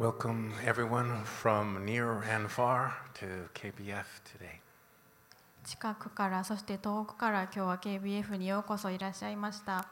[0.00, 4.60] Welcome everyone from near and far to KBF today.
[5.62, 9.86] 近くからそして遠くから今日は KBF にようこそいらっしゃいました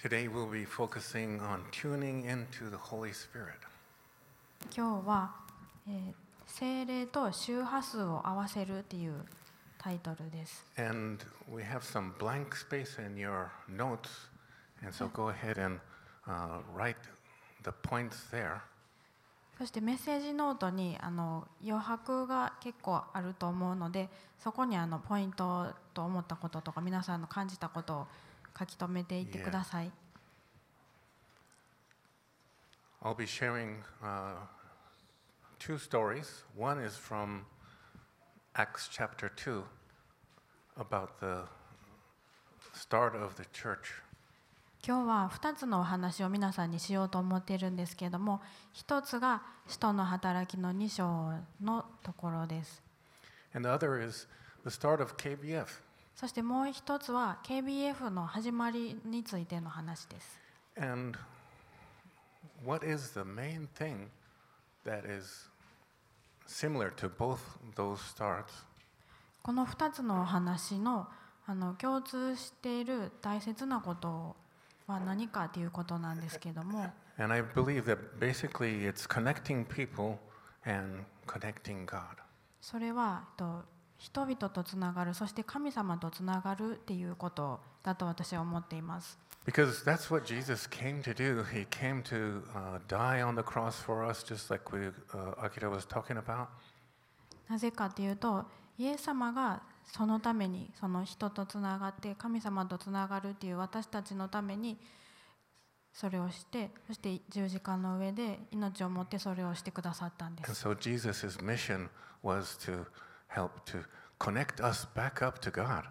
[0.00, 3.58] Today we'll be focusing on tuning into the Holy Spirit.
[4.72, 5.34] 今日は、
[5.88, 6.14] えー
[6.46, 9.14] 精霊と周波数を合わせるっていう
[9.78, 14.28] タイトルです And we have some blank space in your notes,
[14.80, 15.80] and so go ahead and
[16.28, 16.94] uh, write
[17.62, 18.62] the points there.
[19.60, 28.06] そしてメッセージノートにあの余白が結構あると思うのでそこにあのポイントと思ったこととか皆さんの感じたことを
[28.58, 29.90] 書き留めていってください
[33.02, 34.36] I'll be sharing uh,
[35.58, 36.44] two stories.
[36.56, 37.44] One is from
[38.54, 39.62] Acts chapter 2
[40.78, 41.42] about the
[42.72, 43.92] start of the church.
[44.90, 48.40] 今日は2つのお話を皆さんにしようと思っているんですけれども
[48.74, 52.82] 1つが「使徒の働き」の2章のところです
[53.54, 54.26] And the other is
[54.64, 55.68] the start of KBF.
[56.16, 60.40] そしてもう1つは KBF の始まりについての話です
[60.76, 61.16] And
[62.66, 64.08] what is the main thing
[64.84, 65.48] that is
[66.48, 67.38] similar to both
[67.76, 68.64] those starts?
[69.44, 71.08] この2つのお話の
[71.46, 74.34] あの共通している大切なこと
[74.90, 80.18] は何かということなんですけども And I believe that basically it's connecting people
[80.64, 82.00] and connecting God.
[82.60, 83.62] それはと
[83.98, 91.42] 人々とつながるそして神様とつながるっていうことだと私は思っています Because that's what Jesus came to do.
[91.42, 95.70] He came to uh, die on the cross for us, just like we, uh, Akira
[95.70, 96.48] was talking about.
[97.48, 98.44] なぜかというと
[98.78, 99.62] イエス様が
[99.92, 104.78] そのためにその人とつながって神様とつながるっていう私たちのために
[105.92, 111.88] それをしてそして十字架の上で命をもってそれをしてくださったんで And す so Jesus' mission
[112.22, 112.86] was to
[113.28, 113.84] help to
[114.18, 115.84] connect us back up to God.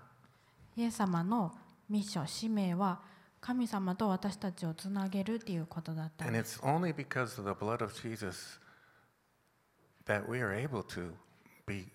[0.78, 1.52] イエス様の
[1.90, 3.02] ミッション使命は
[3.42, 8.60] 神様と私たちをつなげるっていうことだったん And です it's only because of the blood of Jesus
[10.06, 11.12] that we are able to
[11.66, 11.88] be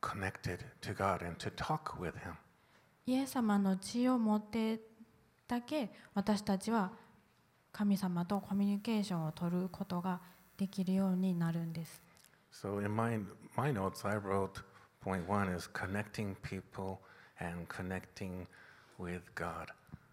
[0.00, 2.34] connected to God and to talk with Him.
[3.06, 4.80] イエス様の血を持って
[5.46, 6.90] だけ私たちは
[7.72, 10.20] 神様とコミュニケーションを取ることが
[10.58, 12.02] できるようになるんです
[12.52, 13.18] So in my,
[13.56, 14.62] my notes, I wrote
[15.02, 16.98] point one is connecting people
[17.40, 18.46] and connecting
[18.98, 19.68] with God.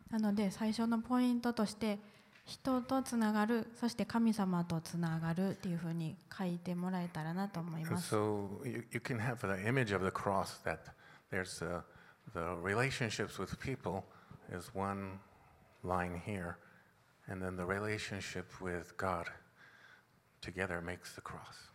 [0.09, 1.99] なので最初のポイントとして
[2.45, 10.79] 人とつながるそして神様とつながるっていうふうに書いてもらえたらなと思います so you, you can have the image of the cross that
[11.31, 11.81] there's uh,
[12.33, 14.03] the relationships with people
[14.51, 15.19] is one
[15.83, 16.57] line here,
[17.27, 19.27] and then the relationship with God
[20.41, 21.69] together makes the cross.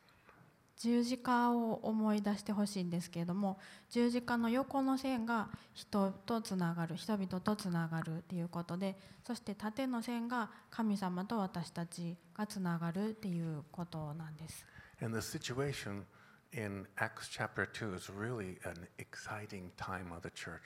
[0.80, 3.58] 十字架を思い出してほしいんですけれども
[3.90, 8.96] 十字架の横の線が人とつながる人々とつながるっていうことで
[9.26, 14.64] そして縦の線が神様と私たちがつながるっていうことなんです
[15.02, 16.04] And the situation
[16.52, 20.60] in Acts chapter 2 is really an exciting time of the church.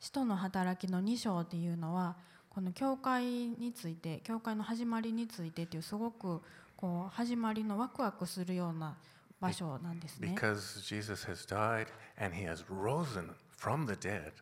[0.00, 2.16] 使徒の働きの2章っていうのは
[2.50, 6.42] この教会について教会の始まりについてっていうすごく
[6.84, 8.94] こう始まりのワクワクするような
[9.40, 10.34] 場所なんですね。
[10.36, 11.86] Because Jesus has died
[12.22, 14.32] and he has risen from the dead.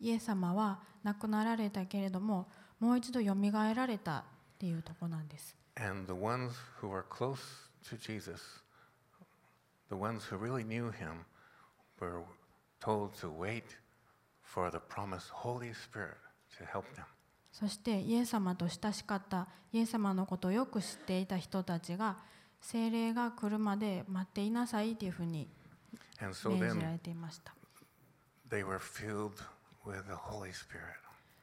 [0.00, 2.48] イエス様は亡くなられたけれども
[2.80, 4.24] もう一度よみがえられたっ
[4.58, 5.56] ていうとこなんです。
[5.76, 7.38] And the ones who were close
[7.88, 8.40] to Jesus,
[9.88, 11.24] the ones who really knew him,
[12.00, 12.24] were
[12.80, 13.78] told to wait
[14.42, 16.16] for the promised Holy Spirit
[16.58, 17.04] to help them.
[17.54, 22.16] そして、イエス様と親しかった、イエス様のことをよく知っていた人たちが、
[22.60, 25.48] 聖霊が来るまで待っていなさいというふうに
[26.20, 26.34] 命
[26.72, 27.54] じられていました。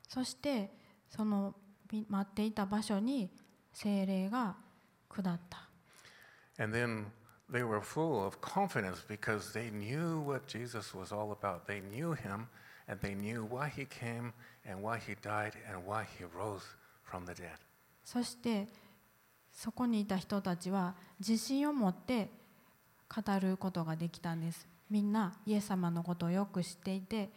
[0.10, 0.70] そして、
[1.10, 1.56] その
[2.10, 3.30] 待っていた場所に
[3.72, 4.58] 聖霊が
[5.10, 5.70] 下った。
[6.58, 7.06] And then
[7.52, 11.68] They were full of confidence because they knew what Jesus was all about.
[11.68, 12.48] They knew him.
[18.04, 18.68] そして
[19.52, 22.30] そこにいた人たちは自信を持って
[23.14, 24.68] 語ることができたんです。
[24.90, 27.30] みんなイエス様のことをよく知っていて、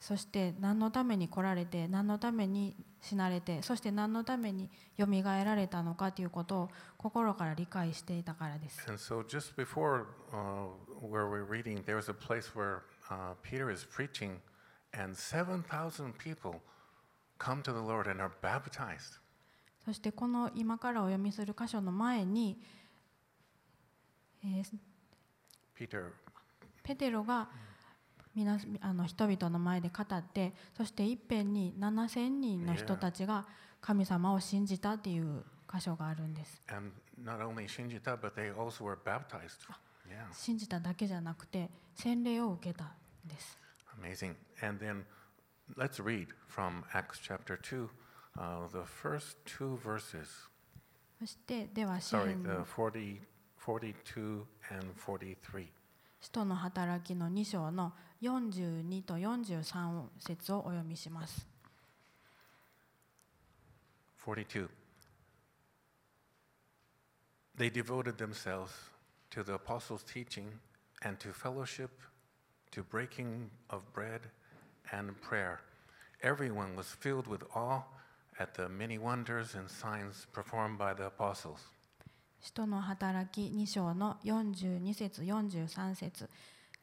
[0.00, 8.84] そして何のために来られて、何のために死なれて、そして何のためによみがえられたのかということを心から理解していたからです。
[8.88, 10.68] And so just before, uh,
[11.02, 11.28] where
[13.42, 14.40] Peter is preaching,
[14.92, 16.60] and 7,000 people
[17.38, 19.20] come to the Lord and are baptized.
[19.84, 22.60] そしてこの今からお読みする箇所の前に、
[24.44, 24.64] えー、
[26.82, 27.48] ペテロが
[28.34, 33.46] みなあの人々の前で語って、そして一遍に7000人の人たちが
[33.80, 36.62] 神様を信じたという箇所があるんです。
[40.32, 42.88] 信じただけじゃなくて洗礼を受けたん
[43.26, 43.58] です。
[44.00, 44.34] amazing.
[44.62, 45.04] And then
[45.76, 47.88] let's read from Acts chapter 2,
[48.38, 50.28] uh, the first two verses.
[51.18, 53.20] そしてでは詩 Sorry, 篇 the の 40,
[53.66, 55.66] 42 and 43.
[56.20, 61.46] 使徒の働きの2章の42と43節をお読みします。
[64.24, 64.68] 42.
[67.56, 68.70] They devoted themselves
[69.31, 70.59] to the apostles' teaching
[71.03, 71.91] and to fellowship,
[72.71, 74.21] to breaking of bread
[74.91, 75.61] and prayer.
[76.21, 77.83] Everyone was filled with awe
[78.39, 81.59] at the many wonders and signs performed by the apostles.
[82.41, 86.29] 使徒の働き2章の42節43節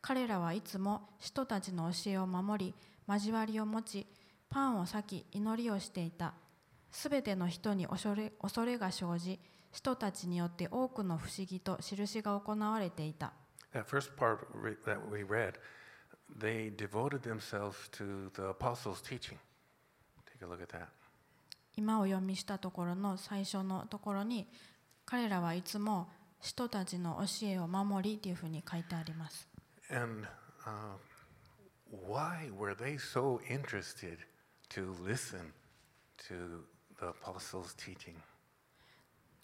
[0.01, 2.75] 彼らはいつも使徒たちの教えを守り
[3.07, 4.07] 交わりを持ち
[4.49, 6.33] パンを裂き祈りをしていた
[6.91, 9.39] すべての人に恐れ恐れが生じ
[9.76, 13.34] 人たちによって多くの不思議と印が行われていた。
[21.76, 24.48] 今お読みしたところの最初のところに
[25.06, 26.08] 彼らはいつも
[26.40, 29.50] 人たちの教えを守りというふうに書いてあります。
[29.92, 30.26] And,
[31.92, 34.20] why were they so interested
[34.70, 35.52] to listen
[36.30, 36.64] to
[36.98, 38.16] the apostles' teaching?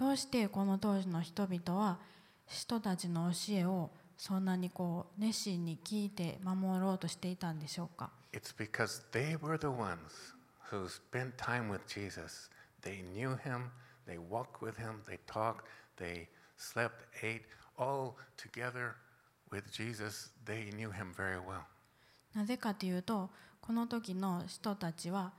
[0.02, 2.00] どうしてこの当時の人々は
[2.48, 10.00] 使徒たちの教えをそんなにこう熱心に聞いて守ろうとしていたんでしょうか It's because they were the ones
[10.72, 12.50] who spent time with Jesus.
[12.82, 13.66] They knew him,
[14.08, 15.66] they walked with him, they talked,
[16.00, 16.26] they
[16.58, 17.44] slept, ate,
[17.78, 18.94] all together
[19.52, 20.32] with Jesus.
[20.48, 21.62] They knew him very well.
[22.34, 23.30] なぜかというと
[23.62, 25.32] この時の人たちは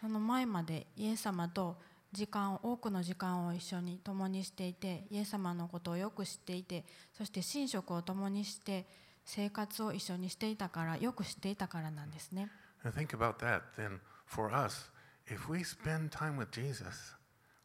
[0.00, 1.76] その前までイエス様と
[2.12, 8.86] 時間多くの時間を一緒に共にしていてイエス様のことをよく知っていてそして寝食を共にして
[9.24, 12.50] 生活を一緒にしていたからよく知っていたからなんですね。
[12.82, 13.62] And think about that.
[13.76, 14.90] Then, for us,
[15.26, 17.16] if we spend time with Jesus,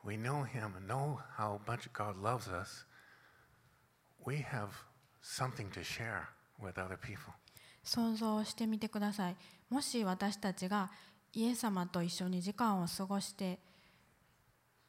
[0.03, 2.85] we know Him, know how much God loves us,
[4.25, 4.69] we have
[5.21, 6.27] something to share
[6.61, 7.33] with other people.
[7.83, 9.35] 想像してみてください
[9.69, 10.89] もし私たちが
[11.33, 13.59] イエス様と一緒に時間を過ごして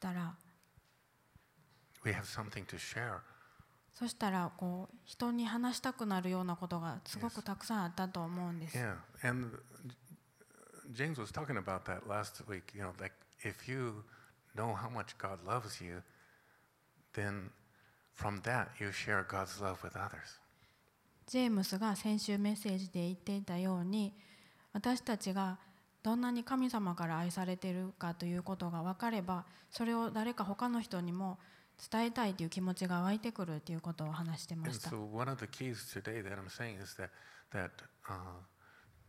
[0.05, 0.35] たら
[2.05, 3.17] We have something to share.
[3.91, 8.77] そしたらこう人に話したくなるようなことがすごくたくさんあったと思うんです。
[8.77, 8.97] Yeah,
[9.27, 9.57] and
[10.93, 12.61] James was talking about that last week.
[12.75, 14.03] You know, like if you
[14.55, 16.03] know how much God loves you,
[17.13, 17.49] then
[18.13, 20.39] from that you share God's love with others.
[21.25, 24.13] ジェームスが先週メッセージで言っていたように
[24.73, 25.57] 私たちが
[26.05, 31.39] どんなに神様から愛されているかということが分かればそれを誰か他の人にも
[31.91, 34.91] 伝えたいという気持ちが湧いてくるということを話してました。
[34.91, 37.09] so one of the keys today that I'm saying is that
[37.51, 37.71] that
[38.07, 38.13] uh,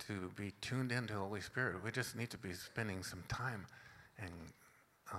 [0.07, 3.67] to be tuned into the Holy Spirit, we just need to be spending some time,
[4.17, 4.33] and
[5.13, 5.17] uh,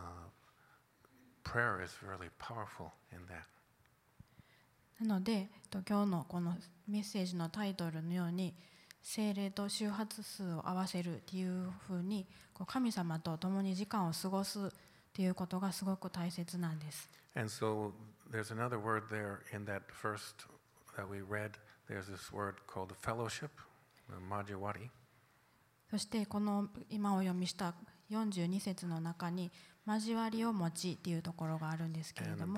[1.45, 3.47] prayer is really powerful in that.
[5.01, 6.57] なので、今日のこの
[6.89, 8.53] メッセージのタイトルのように
[9.03, 12.27] 精霊と周波数を合わせるっていうふうに
[12.67, 14.71] 神様と共に時間を過ごすっ
[15.13, 17.09] ていうことがすごく大切なんです。
[25.91, 27.75] そしてこの今お読みした
[28.11, 29.51] 42節の中に
[29.87, 32.55] 交わりを持ちっていうところがあるんですけれども。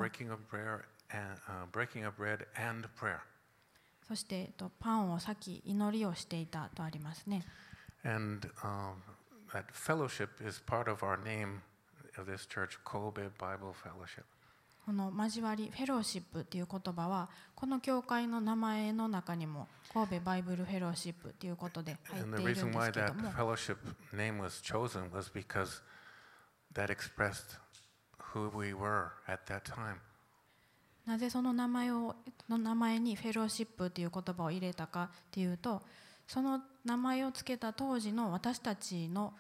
[4.11, 7.45] そしてえっとパンを裂き祈りをしていたとありますね。
[8.03, 8.95] And um,
[9.53, 11.61] that fellowship is part of our name
[12.19, 14.25] of this church, Kobe Bible Fellowship.
[14.85, 23.77] この交わりフェローシップっていう言葉はこの教会の名前の中にも神戸バイブルフェローシップっていうことで入っ And て the いるん reason で why すけど that も fellowship
[24.13, 25.83] name was chosen was because
[26.75, 27.61] that expressed
[28.35, 30.01] who we were at that time.
[31.11, 32.15] なぜその名前,を
[32.49, 35.83] の名前にフェローシップという言葉を入れたかというと
[36.29, 39.35] その名前を付けた当時の私たちの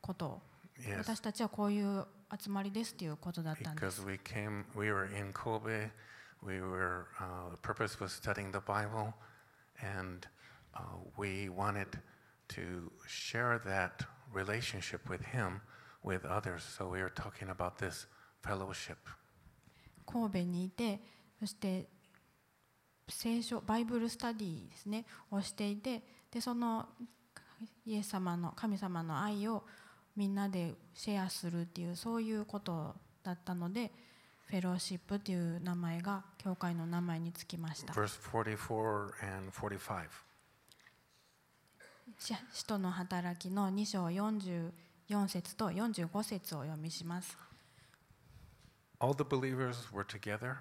[0.00, 0.40] こと。
[0.98, 2.04] 私たちはこういう
[2.38, 4.02] 集まりですということだったんです。
[4.02, 4.12] 神様
[20.06, 21.00] 神戸にいて
[21.38, 21.86] そして
[23.08, 26.86] 聖書バイブルスタディですねをしていてでその
[27.84, 29.64] イエス様の神様の愛を
[30.16, 33.92] みんなでシェアするっていうそういうことだったので
[34.48, 37.92] フェローシップっていう名前が教会の名前につきました。
[37.92, 40.08] Verse 44 and 45.
[42.18, 44.70] 使使徒の働きの2章44
[45.28, 47.36] 節と45節をお読みします。
[48.99, 50.59] All the believers were together,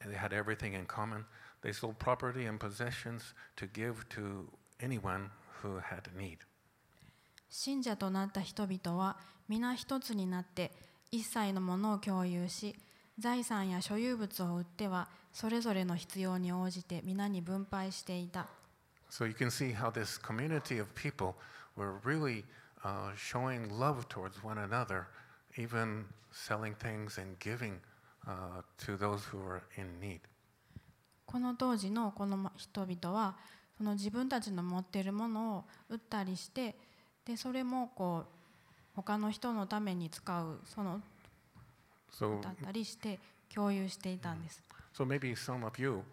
[0.00, 1.24] and they had everything in common.
[1.62, 4.48] They sold property and possessions to give to
[4.80, 5.30] anyone
[5.62, 6.38] who had need.
[7.48, 9.16] 信者となった人々は
[9.48, 10.72] 皆一つになって
[11.10, 12.74] 一切のものを共有し
[13.18, 18.48] 財産や所有物を売ってはそれぞれの必要に応じて皆に分配していた
[19.08, 21.36] So you can see how this community of people
[21.76, 22.44] were really
[22.84, 25.06] uh, showing love towards one another,
[25.57, 27.79] Even selling things and giving
[28.27, 30.19] uh, to those who were in need.
[31.25, 33.35] この当時のこの人々は
[33.77, 36.75] その自分たちの持っているものを売ったりして
[37.23, 38.25] でそれもこう
[38.95, 41.01] 他の人のために使うその
[42.41, 43.17] だったりして
[43.53, 44.61] 共有していたんです。
[44.93, 46.03] so maybe some of you,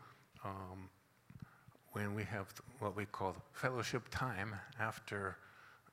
[0.44, 0.88] um,
[1.92, 2.46] when we have
[2.78, 5.36] what we call fellowship time after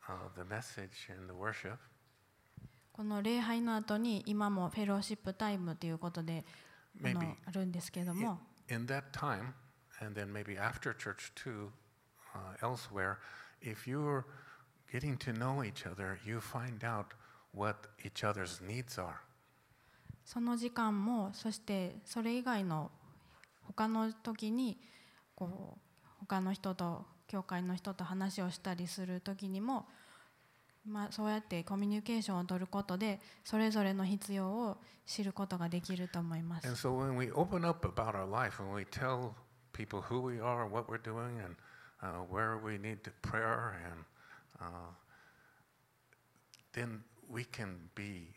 [0.07, 1.79] uh, the message and the worship,
[2.95, 6.45] この礼拝の後に今もフェローシップタイムということで
[7.03, 9.53] あのあるんですけれども in that time,
[9.99, 11.73] and then maybe after church too,
[12.33, 13.17] uh, elsewhere,
[13.61, 14.23] if you're
[14.89, 17.07] getting to know each other, you find out
[17.51, 19.15] what each other's needs are.
[20.23, 22.89] その時間もそしてそれ以外の
[23.67, 24.77] 他の時に
[25.35, 29.85] こう他の人と教会の人と話をしたりする時にも、
[30.87, 36.87] まあ、そうやってコミュニケーションを取ることでそれぞれの必要を知ることができると思いま And す。
[36.87, 39.31] so when we open up about our life, when we tell
[39.73, 41.55] people who we are, what we're doing, and
[42.01, 44.05] uh, where we need to prayer, and
[44.61, 44.65] uh,
[46.73, 48.27] then we can be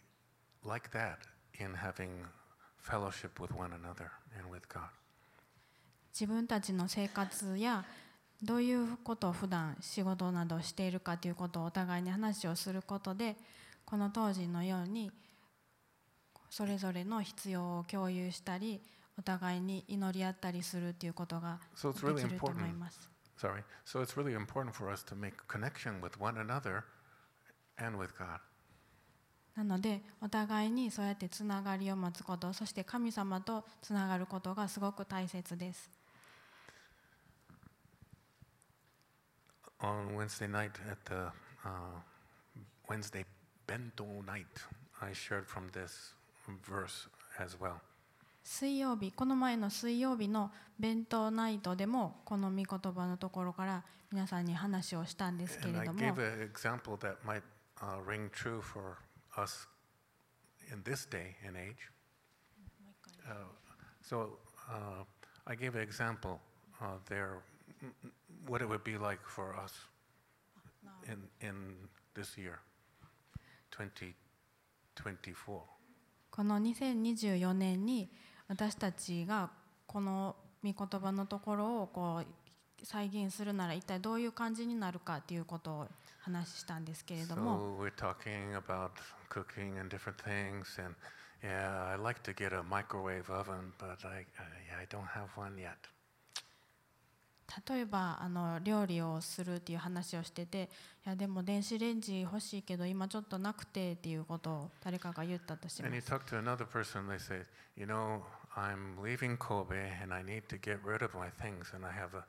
[0.64, 1.18] like that
[1.58, 2.24] in having
[2.78, 4.88] fellowship with one another and with God.
[6.12, 7.84] 自分たちの生活や
[8.42, 13.36] どういうことを普段仕事などをしているかということをお互いに話をすることで
[13.84, 15.10] この当時のように
[16.50, 18.80] それぞれの必要を共有したり
[19.18, 23.10] お互いに祈り合ったりするということができると思い.ます。
[23.36, 23.62] Sorry.
[23.84, 26.82] So it's really important for us to make connection with one another
[27.76, 28.38] and with God.
[29.56, 35.97] なのでお互いにそうやってつながりを持つことそして神様とつながることがすごく大切です。
[39.79, 41.31] On Wednesday night at the
[41.65, 41.99] uh,
[42.87, 43.25] Wednesday
[43.67, 44.47] bento night,
[45.01, 46.13] I shared from this
[46.65, 47.07] verse
[47.39, 47.81] as well.
[48.45, 57.41] 水曜日この前の水曜日の弁当ナイトでもこの御言葉のところから皆さんに話をしたんですけ And れ I ども gave an example that might
[57.81, 58.97] uh, ring true for
[59.37, 59.67] us
[60.71, 61.89] in this day and age.
[63.25, 63.33] Uh,
[64.01, 64.37] so
[64.69, 65.03] uh,
[65.45, 66.39] I gave an example
[66.81, 67.39] uh, there,
[67.83, 68.11] mm, mm,
[68.48, 69.72] What it would be like for us
[71.06, 71.74] in, in
[72.14, 72.58] this year,
[73.70, 75.60] 2024.
[76.30, 78.08] この2024年に
[78.48, 79.50] 私たちが
[79.86, 85.88] この御言葉のところをこう再現するなら一体どういう感じになるかということを
[86.20, 88.90] 話したんですけれども So we're talking about
[89.30, 90.94] cooking and different things, and
[91.42, 95.58] yeah, I like to get a microwave oven, but I, I, I don't have one
[95.58, 95.76] yet.
[97.66, 100.68] 例えばあの料理をするっていう話をしてて
[101.06, 107.42] いやでも電子レンジ欲しいけど今ちょっとなくてっていうことを誰かが言ったとし And you talk to another person, they say,
[107.76, 108.20] you know,
[108.54, 112.14] I'm leaving Kobe and I need to get rid of my things, and I have
[112.14, 112.24] a,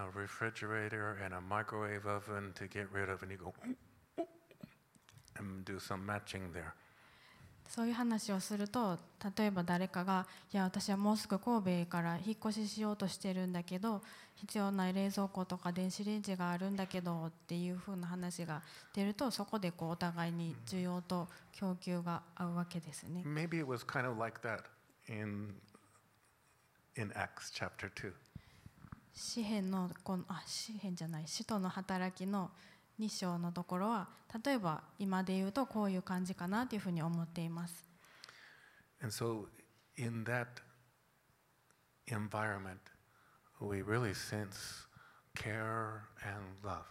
[0.00, 3.52] a refrigerator and a microwave oven to get rid of, and you go
[5.38, 6.74] and do some matching there.
[7.68, 8.98] そういう話をすると
[9.36, 14.02] 例えば誰かが「いや私はもうすぐ神戸から引っ越ししようとしてるんだけど
[14.34, 18.62] 必要な冷蔵庫とか電子レンジがあるんだけど」っていうふうな話が
[18.94, 23.22] 出るとそこでこうお互いに需要と供給が合うわけですね。
[23.24, 24.64] Maybe it was kind of like that
[25.08, 25.54] in,
[26.96, 28.12] in Acts chapter 2.
[29.14, 32.50] 詩篇のこのあ詩篇じゃない使徒の働きの2
[33.08, 34.08] 章のところは
[34.44, 37.84] 例えば今で言うとこういう感じかなというふうに思っています。
[39.02, 39.46] And so,
[39.96, 40.46] in that
[42.08, 42.78] environment,
[43.60, 44.86] we really sense
[45.34, 46.84] care and love.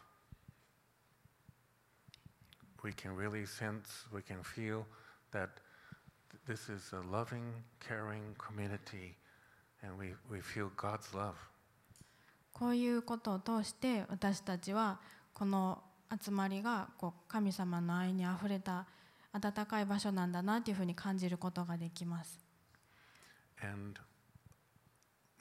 [2.84, 4.86] We can really sense, we can feel
[5.32, 5.50] that
[6.48, 9.18] this is a loving, caring community,
[9.82, 11.34] and we, we feel God's love.
[12.54, 15.00] こういうことを通して私たちは
[15.34, 15.84] この
[16.24, 18.86] 集まりがこう神様の愛にあふれた
[19.34, 22.40] 温かい場所なんだなというふうに感じることができます。
[23.62, 24.00] And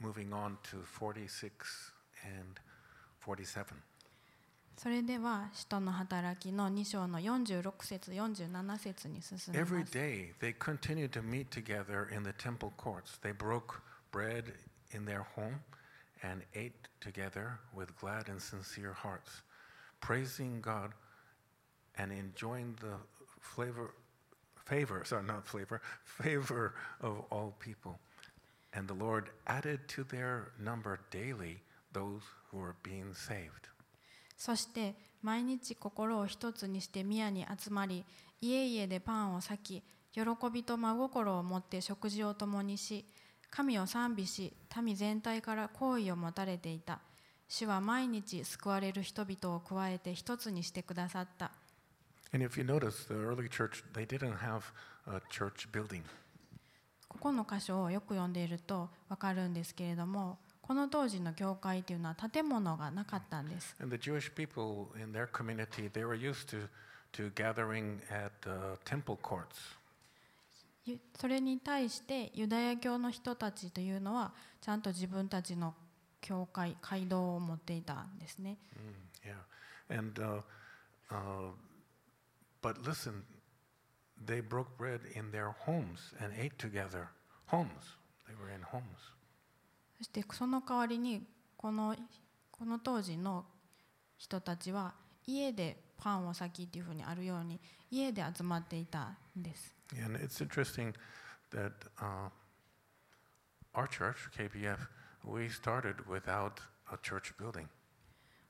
[0.00, 1.92] moving on to 46
[2.40, 2.60] and
[3.24, 3.64] 47.
[4.76, 9.92] それでは使徒の働きの2章の46節47節に進み Every ます。
[9.96, 13.20] day they continued to meet together in the temple courts.
[13.22, 13.80] They broke
[14.10, 14.52] bread
[14.92, 15.60] in their home
[16.22, 19.44] and ate together with glad and sincere hearts,
[20.04, 20.90] praising God
[21.96, 22.96] and enjoying the
[23.40, 23.94] flavor,
[24.64, 27.98] favor, sorry, not flavor, favor of all people.
[28.74, 33.70] And the Lord added to their number daily those who were being saved.
[34.36, 38.04] そして毎日心を一つにして宮に集まり
[38.40, 39.82] 家々でパンを裂き
[40.12, 40.20] 喜
[40.52, 43.06] びと真心を持って食事を共にし
[43.48, 46.98] 神を賛美し民全体から好意を持たれていた
[47.48, 51.50] 主は毎日救われる人々を加えて一つにしてくださった
[52.32, 54.62] And if you notice, the early church, they didn't have
[55.06, 56.02] a church building.
[57.08, 66.68] ここの箇所をよく読んでいると分かるんですけれどもこの当時の教会というのは建物がなかったんです And the Jewish people in their community, they were used to,
[67.12, 69.76] to gathering at uh, temple courts.
[70.86, 75.74] ゆそれに対してユダヤ教の人たちというのはちゃんと自分たちの
[76.24, 79.98] 教会街道を持っていたんですね Mm, yeah.
[79.98, 80.40] And, uh,
[81.10, 81.50] uh,
[82.62, 83.22] but listen,
[84.24, 87.08] they broke bread in their homes and ate together.
[87.46, 87.68] Homes.
[88.26, 88.82] They were in homes.
[89.98, 91.22] そしてその代わりに
[91.56, 91.94] この
[92.50, 93.44] この当時の
[94.16, 94.94] 人たちは
[95.26, 100.94] 家でパンを裂きっていうふうにあるように家で集まっていたんです And it's interesting
[101.50, 102.30] that uh,
[103.74, 104.78] our church, KBF,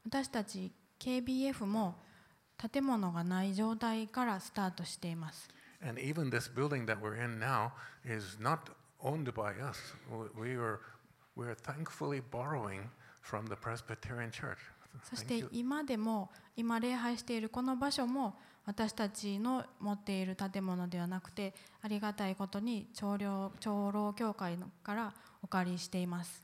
[0.06, 1.96] 私たち KBF も
[2.56, 5.48] 建物がない状態からスタートしています。
[15.02, 25.12] そして今でも今礼拝しているこの場所も私たちの持っている建物ではなくてありがたいことに長老,長老教会から
[25.44, 26.42] お借りしています。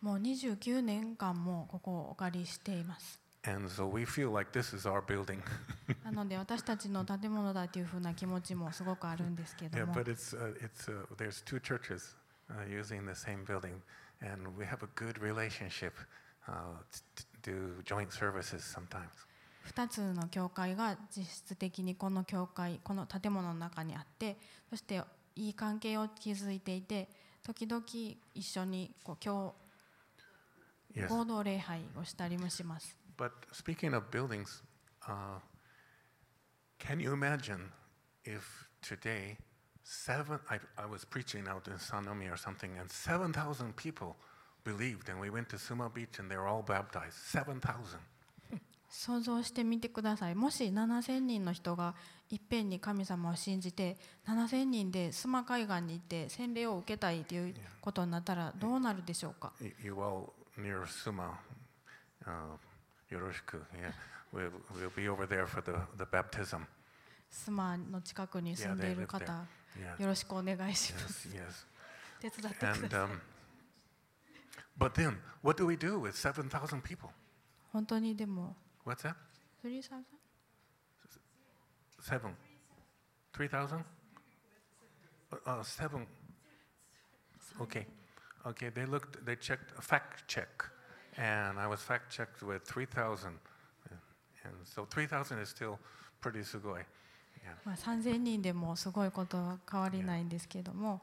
[0.00, 3.20] もう29年間もここをお借りしています。
[6.02, 9.76] なので私たちの建物だというふうな気持ちもすごくあるんですけど。
[19.66, 24.36] 2つの教会が実質的にこの教会この建物の中にあって
[24.68, 25.02] そして
[25.36, 27.08] いい関係を築いていて
[27.42, 27.82] 時々
[28.34, 29.54] 一緒にこう教.
[31.08, 32.96] 合同礼拝をしたりもします。
[33.16, 34.62] But speaking of buildings,
[35.06, 35.40] uh,
[36.78, 37.70] can you imagine
[38.24, 38.42] if
[38.80, 39.36] today
[39.82, 40.38] seven?
[40.48, 44.14] I, I was preaching out in Sanomi or something, and seven thousand people
[44.64, 47.14] believed, and we went to Suma Beach, and they were all baptized.
[47.14, 48.00] Seven thousand.
[48.96, 50.36] 想像してみてください。
[50.36, 51.96] もし7000人の人が
[52.30, 59.52] いっぺんに神様を信じて、7000人でスマ海岸に行って洗礼を受けたいということになったらどうなるでしょうか
[59.82, 61.40] ?You will near スマ、
[63.10, 63.64] よろしく。
[63.74, 63.92] Yeah.
[64.32, 66.60] We'll, we'll be over there for the, the baptism.
[67.28, 69.24] スマの近くに住んでいる方、
[69.76, 70.02] yeah, yeah.
[70.02, 71.28] よろしくお願いします。
[71.28, 71.42] Yes,
[72.20, 72.30] yes.
[72.30, 72.84] 手伝ってください。
[72.84, 73.20] And, um,
[74.78, 77.10] but then, what do we do with 7,000 people?
[77.72, 78.54] 本当にでも。
[78.83, 79.15] What's that?
[79.61, 80.05] 3000
[82.01, 82.35] Seven.
[83.33, 83.83] Three thousand?
[85.31, 86.07] Uh, uh, seven.
[87.61, 87.85] Okay.
[88.45, 90.63] Okay, they looked, they checked, fact check.
[91.17, 93.31] And I was fact checked with 3,000.
[94.45, 95.77] And so 3,000 is still
[96.21, 96.83] pretty sugoi.
[97.43, 97.55] Yeah.
[97.65, 101.01] まあ、3000人でもすごいことは変わりないんですけども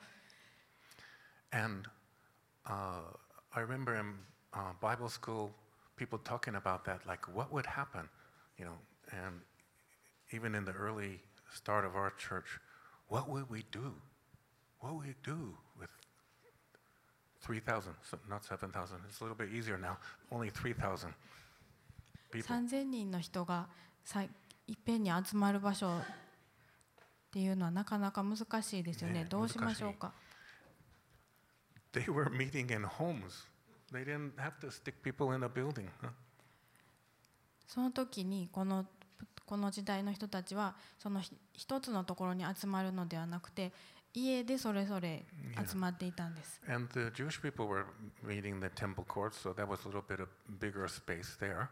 [1.51, 1.89] And
[2.67, 3.01] uh,
[3.53, 4.15] I remember in
[4.53, 5.51] uh, Bible school,
[5.97, 8.09] people talking about that, like what would happen,
[8.59, 8.79] you know,
[9.12, 9.41] and
[10.33, 11.21] even in the early
[11.55, 12.59] start of our church,
[13.09, 13.95] what would we do?
[14.81, 15.91] What would we do with
[17.43, 18.99] 3,000, so not 7,000?
[19.09, 19.99] It's a little bit easier now,
[20.31, 21.15] only 3,000
[22.31, 22.57] people.
[22.57, 23.69] 3000人の人が
[24.05, 24.31] さい
[24.69, 26.03] いっぺんに集まる場所っ
[27.33, 30.12] ていうのはなかなか難しいですよねねどうしましょうか
[31.93, 33.47] They were meeting in homes.
[33.92, 35.90] They didn't have to stick people in a building.
[37.68, 38.86] その時にこの
[39.46, 43.72] この時代の人たちはそのひ一つのところに集まるのではなくて
[44.14, 45.26] 家でそれぞれ
[45.70, 46.62] 集まっていたんです。
[46.68, 47.86] And the Jewish people were
[48.24, 51.68] meeting the temple courts, so that was a little bit of bigger space there.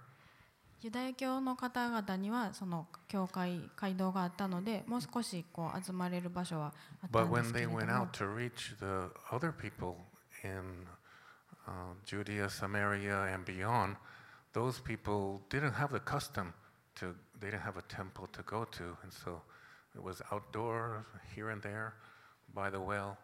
[0.81, 9.95] ユダヤ教の方々にはその教会街道があったのでもう少しこう集まれる場所はあった But んで when すけ they れども went out to reach the other people
[10.45, 10.87] in
[11.68, 11.70] uh,
[12.04, 13.96] Judea, Samaria, and beyond,
[14.52, 16.52] those people didn't have the custom
[16.96, 18.84] to, they didn't have a temple to go to.
[19.02, 19.40] And so
[19.94, 21.94] it was outdoors, here and there,
[22.54, 23.16] by the well.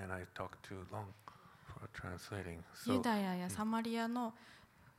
[0.00, 1.06] And I talked too long
[1.66, 2.62] for translating.
[2.86, 4.34] ユ So, ダヤやサマリアの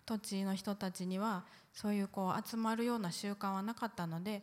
[0.05, 1.43] 土地の人たちには
[1.73, 4.41] そういうこう集まるような習慣はなかったので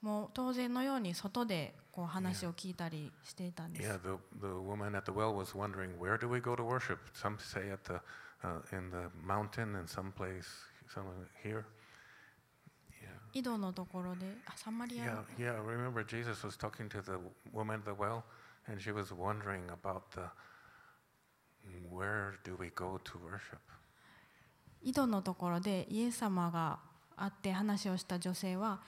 [0.00, 3.89] もう当然のように外で こう話を聞いたりしていたんです。
[3.89, 6.99] yeah, the, the woman at the well was wondering, where do we go to worship?
[7.15, 7.95] Some say at the,
[8.43, 10.45] uh, in the mountain, and some place,
[10.93, 11.05] some
[11.41, 11.65] here.
[13.01, 13.09] Yeah.
[13.33, 15.05] 井戸のところであサマリア
[15.39, 15.65] Yeah, yeah.
[15.65, 17.17] Remember, Jesus was talking to the
[17.51, 18.21] woman at the well,
[18.67, 20.29] and she was wondering about the
[21.91, 23.57] where do we go to worship?
[24.83, 26.77] 井戸のところでイエス様が
[27.15, 28.81] 会って話をした女性は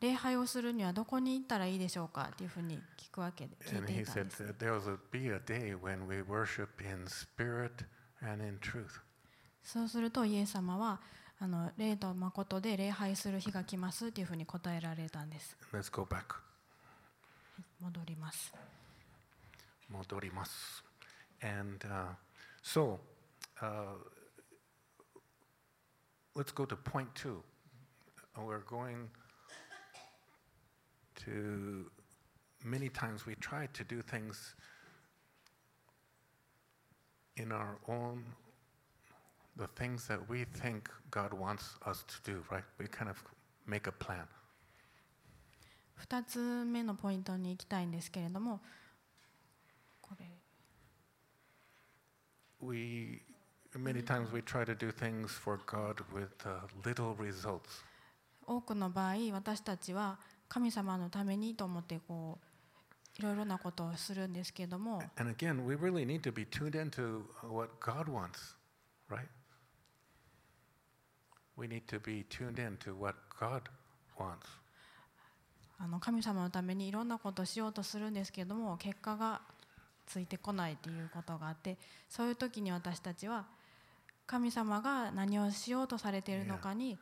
[0.00, 4.44] 礼拝をするにはどこに行ったらいいでしょうかというふうに聞くわけで聞いていたんです。
[9.62, 11.00] そうすると、イエス様は、
[11.38, 15.56] あの礼と誠で礼拝する日が来ますというふうに答えられたんです。
[17.80, 18.54] 戻ります。
[19.88, 20.84] 戻ります。
[21.42, 22.14] And, uh,
[22.62, 22.98] so,
[23.60, 23.94] uh,
[26.34, 27.42] let's go to point two.
[28.36, 29.25] We're going to
[31.25, 31.85] to,
[32.63, 34.55] many times we try to do things
[37.37, 38.23] in our own,
[39.57, 42.63] the things that we think God wants us to do, right?
[42.79, 43.23] We kind of
[43.67, 44.27] make a plan.
[46.09, 48.59] 2つ目のポイントに行きたいんですけれども
[50.01, 50.25] これ
[52.59, 53.21] We,
[53.75, 57.83] many times we try to do things for God with uh, little results.
[58.45, 68.54] 多くの場合私たちは 神様のためにと思ってこういろいろなことをするんですけれども And again, we really need to be tuned into what God wants,
[69.08, 69.26] right?
[71.56, 73.62] We need to be tuned into what God
[74.18, 74.46] wants.
[75.78, 79.42] あの神様のためにいろんなことをしようとするんですけれども結果が
[80.06, 81.76] ついてこないということがあって
[82.08, 83.44] そういう時に私たちは
[84.26, 86.98] 神様が何をしようとされているのかに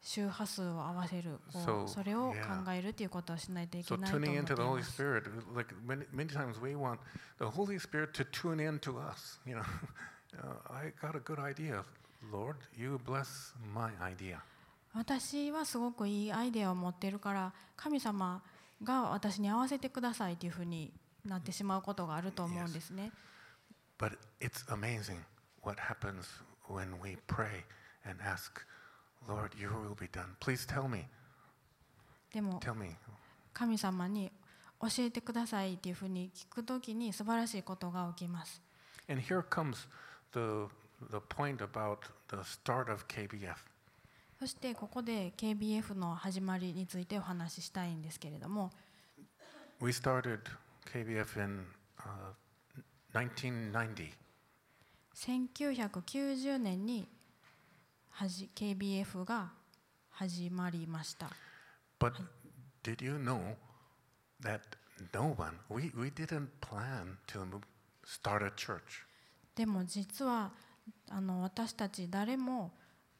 [0.00, 6.06] 周波数を合わせるこ So, うそれを.考えるということをしないといけ So ないと思っ tuning て into い the Holy ます Spirit, like many,
[6.14, 6.98] many times we want
[7.38, 9.40] the Holy Spirit to tune in to us.
[9.44, 11.84] You know, uh, I got a good idea,
[12.32, 12.56] Lord.
[12.76, 14.38] You bless my idea.
[14.94, 18.42] 私はすごくいいアイデアを持っているから神様
[18.82, 20.92] が私に合わせてくださいというふうに
[21.24, 23.12] なってしまうことがあると思うんですね。
[23.98, 25.18] But it's amazing
[25.62, 26.24] what happens
[26.68, 27.64] when we pray
[28.08, 28.52] and ask,
[29.26, 30.36] Lord, your will be done.
[30.40, 31.06] Please tell me.
[32.32, 32.96] でも Tell me.
[33.52, 34.30] 神様に
[34.80, 38.62] 教えてくださいっていうふうに聞くときに素晴らしいことが起きます。
[39.08, 39.88] And here comes
[40.32, 40.68] the,
[41.10, 41.98] the point about
[42.30, 43.56] the start of KBF.
[44.38, 48.70] そしてここで KBF の始まりについてお話ししたいんですけれども
[49.80, 50.40] We started
[50.92, 51.66] KBF in
[51.98, 52.32] uh,
[53.12, 54.12] 1990.
[55.14, 57.08] 1990年に
[58.26, 59.52] KBF が
[60.10, 61.30] 始まりました。
[62.00, 62.14] But
[62.82, 63.54] did you know
[64.42, 64.60] that
[65.12, 67.60] no one, we, we didn't plan to
[68.04, 68.80] start a church.
[69.54, 70.50] でも実は
[71.08, 72.72] あの私たち誰も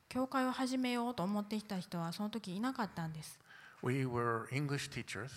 [0.08, 3.38] 教会を始めようと思ってきた人はその時いなかったんです。
[3.82, 5.30] We were English teachers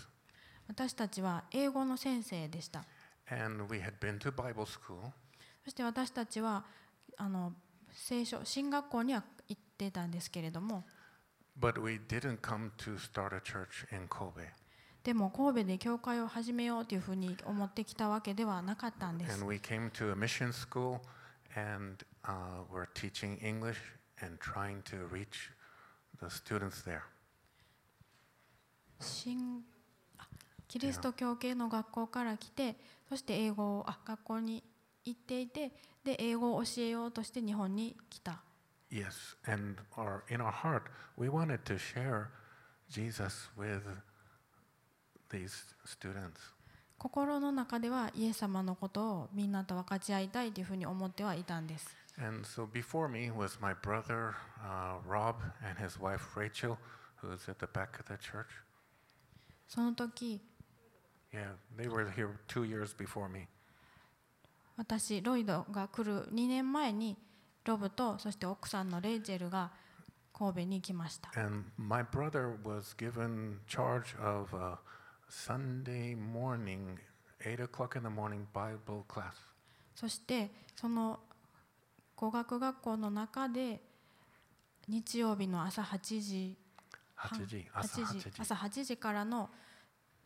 [0.67, 2.85] 私たちは英語の先生でした。
[3.29, 5.11] and we had been to Bible school.
[5.63, 6.65] そして私たちは
[7.17, 7.53] あの
[7.93, 10.83] 聖書進学校には行ってたんですけれども
[11.59, 14.47] But we didn't come to start a church in Kobe.
[15.03, 20.99] でも神戸で教会を始めようというふうに思ってきたわけではなかったんです And we came to a mission school
[21.55, 23.77] and uh, we're teaching English
[24.23, 25.51] and trying to reach
[26.19, 27.01] the students there.
[28.99, 29.63] 新
[30.19, 30.27] あ
[30.67, 32.75] キリスト教系の学校から来て
[33.09, 34.63] そして英語をあ学校に
[35.03, 35.71] 行っていて
[36.03, 38.41] で英語を教えようとして日本に来た
[38.91, 40.83] Yes, and our, in our heart,
[41.17, 42.27] we wanted to share
[42.89, 43.81] Jesus with
[45.29, 45.53] these
[45.85, 46.53] students.
[46.97, 51.87] 心の中ではイエス様のことをみんなと分かち合いたいというふうに思ってはいたんです
[52.19, 56.77] And so before me was my brother uh, Rob and his wife Rachel,
[57.23, 58.45] who's at the back of the church.
[59.67, 60.41] その時
[61.33, 63.47] Yeah, they were here two years before me.
[64.77, 67.17] 私ロイドが来る2年前に
[67.65, 69.71] ロブとそして奥さんのレイチェルが
[70.33, 74.77] 神戸に来ました And my brother was given charge of a
[75.29, 76.97] Sunday morning,
[77.45, 79.33] 8 o'clock in the morning Bible class.
[79.95, 81.19] そしてその
[82.15, 83.81] 語学学校の中で
[84.87, 86.57] 日曜日の朝8時
[87.15, 88.41] 半8時、朝8 8時時。
[88.41, 89.49] 朝8時からの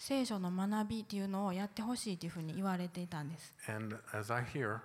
[0.08, 4.82] 聖書の学びっていうのをやってほしいというふうに言われていたんです And as I hear,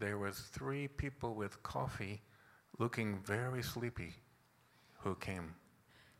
[0.00, 2.20] there was three people with coffee
[2.78, 4.12] looking very sleepy
[5.04, 5.50] who came.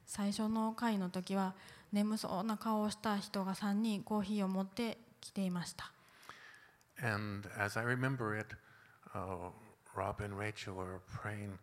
[0.05, 1.55] 最初の回の時は
[1.95, 5.91] 眠そうな顔をした人が3人コーヒーを持ってきていました
[7.03, 8.55] And as I remember it,
[9.15, 9.49] uh,
[9.97, 11.59] Rob and Rachel were praying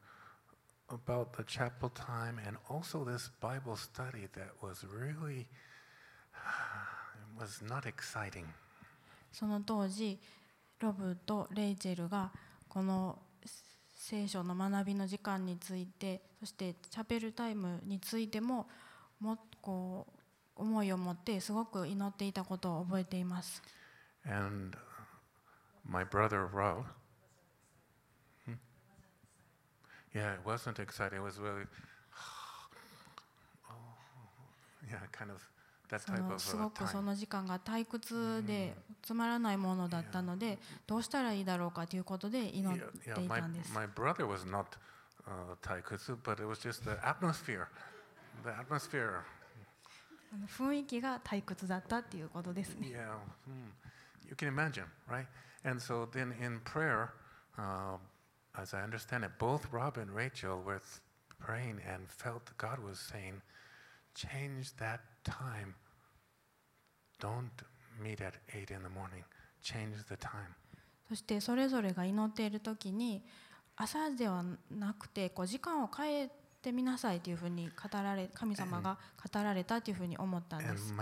[0.90, 5.46] about the chapel time and also this Bible study that was really
[7.40, 8.46] was not exciting.
[9.32, 10.20] その当時
[10.80, 12.32] ロブとレイチェルが
[12.68, 13.20] この
[13.94, 18.68] 聖書の学びの時間についてそしてチャペルタイムについても
[19.20, 20.08] もこ
[20.58, 23.62] う思いを持ってすごく祈っていたことを覚えています
[24.26, 24.78] And
[25.86, 26.48] my brother
[28.46, 28.54] Hmm?
[30.14, 31.20] yeah, it wasn't exciting.
[31.20, 31.66] It was really,
[33.70, 33.76] oh,
[34.90, 35.42] yeah, kind of
[35.98, 44.66] す uh, ごくそ.の時間が退屈でつまらないものだったのでどうしたらいいだろうかということで祈っていたんです my brother was not
[45.30, 47.68] uh, taikutsu, but it was just the atmosphere.
[48.44, 49.24] The atmosphere.
[50.58, 53.16] 雰囲気が退屈だったっていうことですね Yeah,
[53.48, 53.72] hmm.
[54.28, 55.26] you can imagine, right?
[55.66, 57.10] And so then in prayer,
[57.58, 57.98] uh,
[58.56, 60.82] as I understand it, both Rob and Rachel were
[61.40, 63.42] praying and felt God was saying,
[64.16, 65.76] change that time.
[67.20, 67.50] Don't
[68.02, 69.24] meet at eight in the morning.
[69.62, 70.56] Change the time.
[71.10, 73.24] そしてそれぞれが祈っているときに
[73.76, 76.30] 朝ではなくてこう時間を変え
[76.62, 78.98] てみなさいというふうに語られ神様が
[79.34, 80.94] 語られたというふうに思ったんです。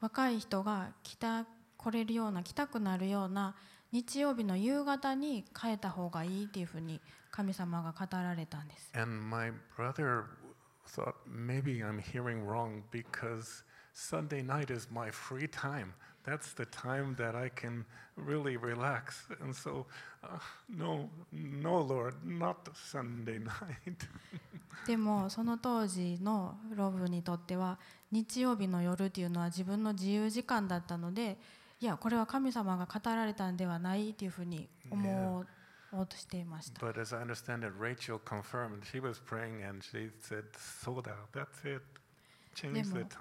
[0.00, 1.46] 若い人が来た
[1.78, 3.54] 来れるような来たくなるような。
[3.94, 8.90] 日曜日の夕方に変えた方がいいというふうに神様が語られたんです。
[24.88, 27.78] でもその当時のロブにとっては
[28.10, 31.38] 日曜日の夜というのは自分の自由時間だったので、
[31.84, 35.46] やこれは神様が語られたんではないというふに思う。
[36.80, 37.24] But as I
[43.04, 43.20] た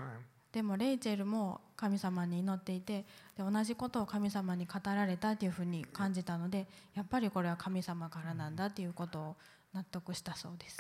[0.52, 9.36] でもレイチェルも神様に祈っていてで同じことを神様に語られたというふうに感じたのでやっぱりこれは神様からなんだっていうことを
[9.74, 10.80] 納得したそうです。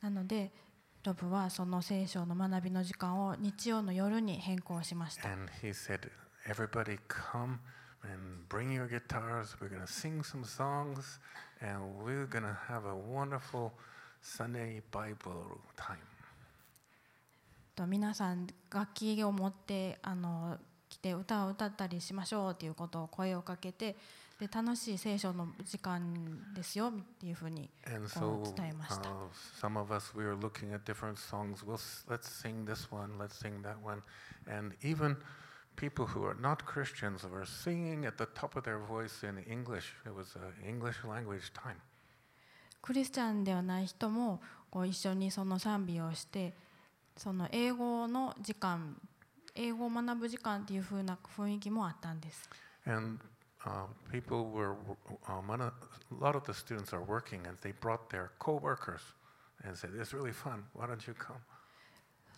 [0.00, 0.52] なので
[1.08, 5.22] ト部はその聖書の学びの時間を日曜の夜に変更しました。
[17.74, 20.58] と皆さん、楽器を持ってあの
[20.90, 23.96] 来て歌を歌ったりしましょうということを声をかけて。
[24.38, 27.68] で楽しい聖書の時間ですよっていうふうに
[28.06, 29.28] so う伝えました uh,
[29.60, 31.64] some of us, we were looking at different songs.
[31.64, 34.02] We'll, let's sing this one, let's sing that one.
[34.48, 35.16] And even
[35.74, 39.94] people who are not Christians were singing at the top of their voice in English.
[40.06, 41.76] It was an English language time.
[42.80, 46.54] クリスチャンではない人もこう一緒にその賛美をして
[47.16, 48.96] その英語の時間
[49.56, 52.48] 英語を学ぶ時間っていう風な雰囲気もあったんです。
[52.86, 53.18] And
[53.66, 54.76] uh, people were,
[55.28, 55.72] um, a
[56.20, 59.00] lot of the students are working and they brought their co-workers
[59.64, 61.40] and said, it's really fun, why don't you come?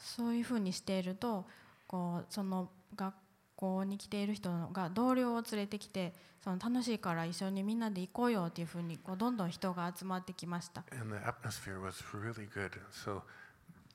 [0.00, 1.44] そういうふうにしていると
[1.86, 3.14] こうその学
[3.54, 10.84] 校に来ている人が同僚を連れてきてその楽しいから一緒にみんなで行こうよっていうふうにこうどんどん人が集まってきました。
[10.98, 12.70] And the atmosphere was really good.
[12.90, 13.22] So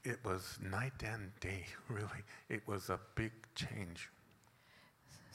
[0.04, 2.24] it was night and day, really.
[2.50, 4.12] It was a big change.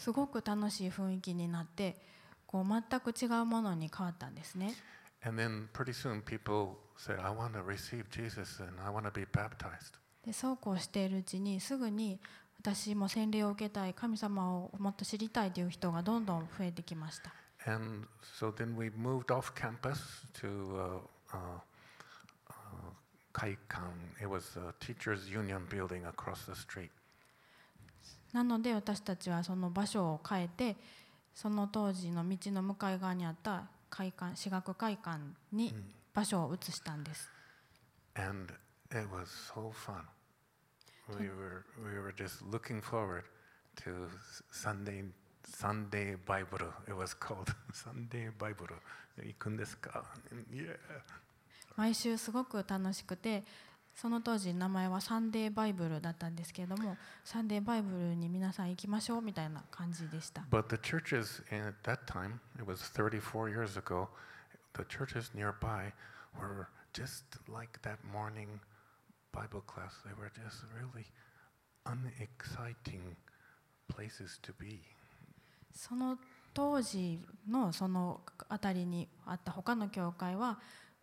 [0.00, 2.00] すごく楽しい雰囲気になって
[2.46, 4.74] こう全く違うものに変わったんですね。
[5.22, 9.26] And then pretty soon people said, I want to receive Jesus and I want to be
[9.26, 9.98] baptized.
[10.24, 12.18] でそうこうしているうちにすぐに
[12.60, 17.32] 私も洗礼を受けたい神様をもっと知りたいという人がどんどん増えてきました
[17.66, 18.06] And
[18.38, 19.98] so then we moved off campus
[20.40, 20.48] to
[21.32, 21.60] uh, uh,
[22.48, 22.54] uh,
[23.34, 24.16] Kaikan.
[24.20, 26.90] It was a teachers' union building across the street.
[28.32, 30.76] なので私たちはその場所を変えて
[31.34, 35.18] その当時の道の向かい側にあった会館私学会館
[35.52, 35.74] に
[36.14, 37.30] 場所を移したんです。
[51.76, 53.44] 毎週すごく楽しくて、
[54.00, 64.08] その当時名前はサンデーバイブルだったんですけれどもサンデーバイブルに皆さん行きましょうみたいな感じでした But the churches in, at that time, it was 34 years ago,
[64.72, 65.92] the churches nearby
[66.34, 68.48] were just like that morning
[69.32, 69.92] Bible class.
[70.06, 71.04] They were just really
[71.84, 73.16] unexciting
[73.86, 74.80] places to be.
[75.74, 76.16] その
[76.54, 80.58] 当時のその辺りにあった他の教会は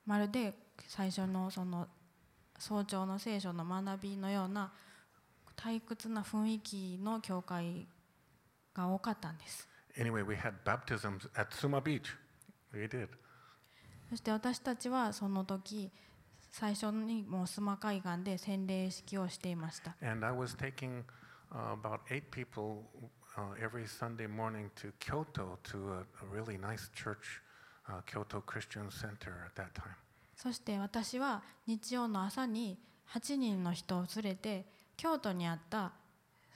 [0.08, 0.56] まるで
[0.88, 1.88] 最初のその
[2.58, 4.72] 早朝の聖書の学びのような
[5.56, 7.88] 退屈な雰囲気の教会
[8.74, 9.68] が多かったんです
[9.98, 12.16] Anyway, we had baptisms at Suma Beach.
[12.72, 13.08] We did.
[14.10, 15.92] そして私たちはその時
[16.52, 21.04] 最初にもう須磨海岸で洗礼式をしていました And I was taking
[21.52, 22.84] uh, about eight people
[23.38, 27.42] uh, every Sunday morning to Kyoto to a, really nice church,
[27.88, 29.96] uh, Kyoto Christian Center at that time.
[30.38, 32.78] そして私は日曜の朝に
[33.12, 35.92] 8人の人を連れて京都にあった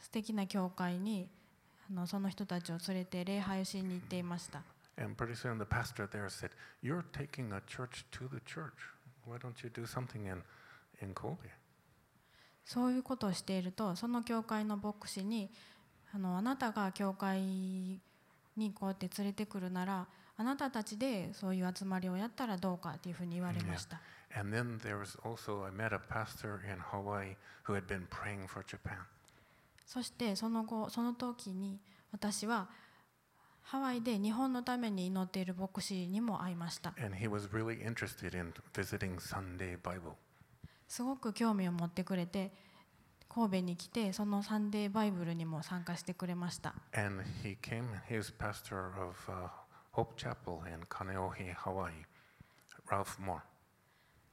[0.02, 1.28] 素敵な教会に
[1.89, 4.62] あのその人たちを連れて礼拝をしに行っていました
[4.98, 6.52] And pretty soon the pastor there said,
[6.84, 8.74] You're taking a church to the church.
[9.26, 10.44] Why don't you do something in,
[11.02, 11.38] in Kobe?
[12.63, 15.50] そういうことをしているとその教会の牧師に
[16.13, 18.00] あのあなたが教会に
[18.76, 20.08] こうやって連れてくるなら
[20.41, 24.01] あなたたちでそういう集まりをやったらどうかというふうに言われました。
[29.86, 31.80] そしてその後、その時に
[32.12, 32.69] 私は
[33.62, 36.89] ハワイで日本のために祈っている牧師にも会いました。
[36.97, 37.13] Really、
[40.88, 42.51] すごく興味を持ってくれて、
[43.30, 46.73] 神戸に来て、そのサンデーバイブルにも参加してくれました。
[49.92, 52.05] Hope Chapel in Kaneohe, Hawaii,
[52.90, 53.42] Ralph Moore.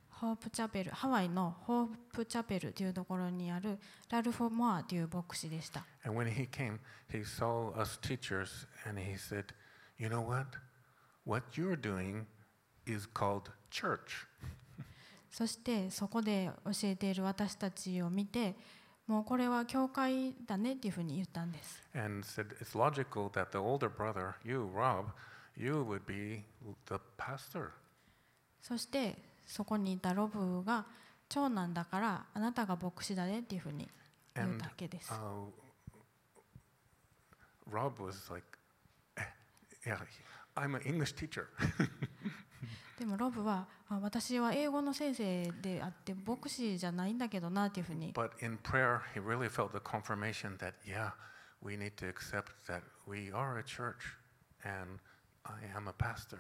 [0.10, 3.78] ホープチャペルハワイのホープチャペルというところにある
[4.10, 6.80] ラルフ・モアという牧師でした And when he came,
[7.12, 9.46] he saw us teachers and he said,
[9.98, 10.46] You know what?
[11.26, 12.26] What you're doing
[12.86, 14.28] is called church.
[15.30, 18.56] そしてそこで教えている私たちを見て
[19.08, 25.08] もうこれは教会だねっていうふうに言ったんです And said, It's logical that the older brother, you, Rob,
[25.58, 26.44] you would be
[26.88, 27.70] the pastor.
[28.62, 30.86] そしてそこにいたロブが
[31.30, 33.90] 長男だからあなたが牧師だねっていうふうに
[34.36, 35.12] 言う And だけです。
[35.12, 35.48] uh,
[37.70, 38.46] Rob was like,
[39.18, 39.22] "Eh,
[39.86, 39.98] Yeah,
[40.56, 41.48] I'm an English teacher.
[43.00, 51.12] でもロブはあ私は英語の先生であって牧師じゃないんだけどなっていうふうに But in prayer, he really felt the confirmation that, yeah,
[51.62, 53.96] we need to accept that we are a church
[54.64, 55.00] and
[55.49, 56.39] I am a pastor.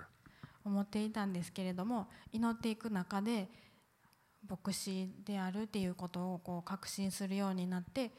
[0.64, 3.49] 思っていたんですけれども祈っていく中で
[4.49, 8.11] 牧師であるっていうことをこう確信するようになって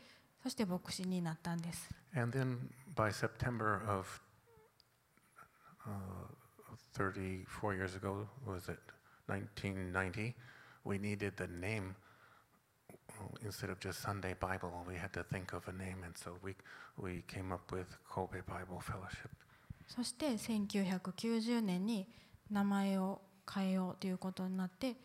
[0.42, 1.90] そして牧師になったんです。
[2.16, 2.58] And then
[2.96, 4.08] by September of
[5.86, 5.92] uh,
[6.98, 8.80] 34 years ago, was it
[9.28, 10.34] 1990,
[10.84, 11.96] we needed the name
[12.90, 14.72] uh, instead of just Sunday Bible.
[14.88, 16.56] We had to think of a name, and so we,
[16.98, 19.32] we came up with Kobe Bible Fellowship.
[19.90, 22.08] そして1990年に
[22.52, 23.22] 名前を
[23.52, 24.96] 変えようということになって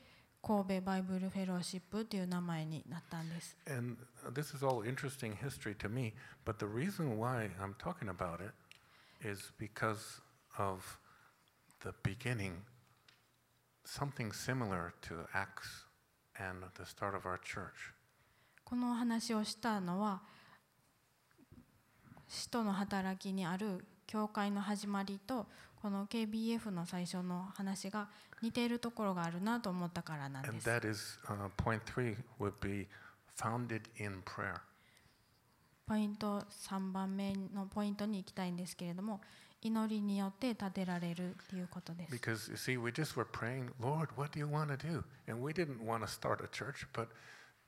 [0.43, 3.57] 神戸バイブルフェローシップという名前になったんです。
[3.66, 3.97] And
[4.35, 6.12] this is all interesting history to me,
[6.45, 8.53] but the reason why I'm talking about it
[9.26, 10.20] is because
[10.59, 10.99] of
[11.82, 12.57] the beginning,
[13.87, 15.87] something similar to Acts
[16.39, 17.95] and the start of our church.
[18.64, 20.22] このお話をしたのは
[22.28, 25.44] 使徒の働きにある教会の始まりと
[25.82, 28.08] この KBF の最初の話が
[28.42, 30.68] 似ているところがあるなと思ったからなんです。
[30.68, 32.86] that is uh, point three would be
[33.36, 34.60] founded in prayer.
[35.88, 39.20] ポイント3番目のポイントに行きたいんですけれども
[39.60, 42.14] 祈りによって建てられるということです。
[42.14, 45.02] Because you see, we just were praying, Lord, what do you want to do?
[45.26, 47.08] And we didn't want to start a church, but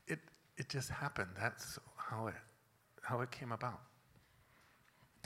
[0.06, 0.20] it,
[0.56, 1.30] it just happened.
[1.36, 2.36] That's how it,
[3.02, 3.80] how it came about.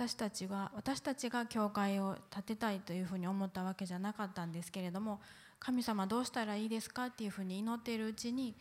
[0.00, 5.20] 私たちは私たちが教会を建てたいというふうに思ったわけじゃなかったんですけれども
[5.58, 8.54] 神様どうしたらいいですかっていうふうに祈っているうちに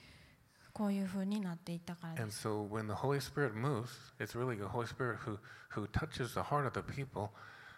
[0.73, 2.33] こういうふうになっていったからで And。
[2.33, 3.87] so when the Holy Spirit moves,
[4.19, 5.37] it's really the Holy Spirit who,
[5.69, 7.29] who touches the heart of the people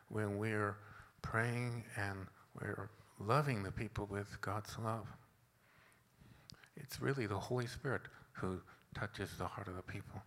[0.09, 0.73] when we're
[1.21, 2.25] praying and
[2.59, 2.89] we're
[3.19, 5.05] loving the people with God's love.
[6.75, 8.01] It's really the Holy Spirit
[8.33, 8.59] who
[8.95, 10.19] touches the heart of the people.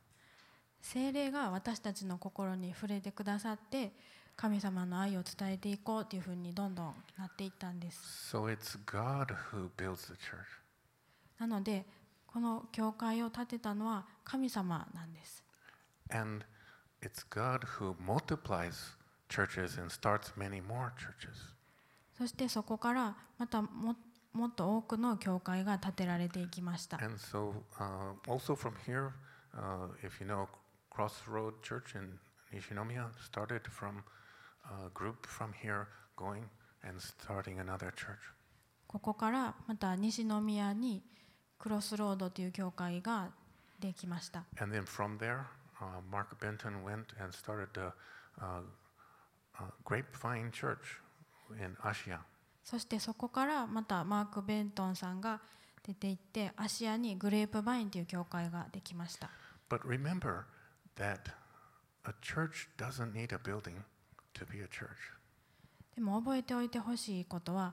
[0.85, 3.93] 聖霊が私たちの心に触れてくださって
[4.37, 8.30] 神様の愛を伝えていこうというふうにどんどんなっていったんです。
[8.30, 10.45] So it's God who builds the church.
[11.39, 11.87] なので
[12.26, 15.43] この教会を建てたのは神様なんです。
[16.11, 16.45] And
[17.01, 18.74] it's God who multiplies
[19.30, 21.55] churches and starts many more churches.
[22.18, 23.97] そしてそこからまたも
[24.35, 26.99] もっと多くの教会が建てられていきました。
[27.03, 29.12] And so, uh, also from here,
[29.57, 30.47] uh, if you know,
[30.95, 32.18] Crossroad Church in
[32.55, 34.05] Nishinomiya started from
[34.64, 36.45] a group from here going
[36.84, 38.20] and starting another church.
[38.86, 41.03] ここからまた西宮に
[41.59, 43.30] クロスロードという教会が
[43.80, 44.45] できました。
[44.61, 45.47] And then from there,
[45.80, 47.92] uh, Mark Benton went and started a,
[48.40, 48.61] uh,
[49.59, 51.01] uh, Grapevine Church
[51.59, 52.20] in Asia.
[52.62, 55.40] そしてそこからまたマーク・ベントンさんが
[55.82, 59.28] 出て行ってアシアにグレープバインという教会ができました。
[59.68, 60.45] But remember
[60.97, 61.30] that
[62.05, 63.82] a church doesn't need a building
[64.34, 65.14] to be a church.
[65.95, 67.72] でも覚えておいてほしいことは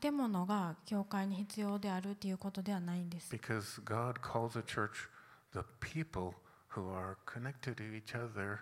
[0.00, 3.34] 建物が教会に必要であるということではないんです。
[3.34, 5.08] Because God calls a church
[5.52, 6.32] the people
[6.74, 8.60] who are connected to each other